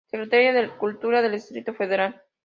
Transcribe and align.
Secretaría 0.09 0.51
del 0.51 0.71
Cultura 0.77 1.21
del 1.21 1.33
Distrito 1.33 1.75
Federal. 1.75 2.23